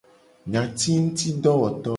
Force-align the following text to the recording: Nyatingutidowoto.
Nyatingutidowoto. 0.51 1.89